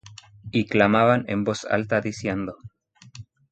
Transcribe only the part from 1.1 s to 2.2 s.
en alta voz